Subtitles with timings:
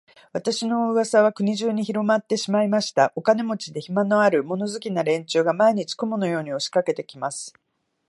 [0.33, 3.13] 私の噂は国中にひろまってしまいました。
[3.15, 7.53] お金持で、暇のある、物好きな連中が、毎日、雲のように押しかけて来ます。